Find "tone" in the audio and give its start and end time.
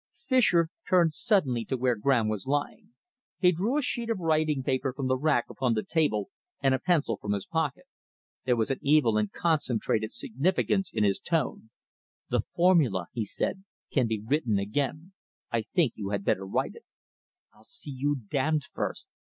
11.19-11.69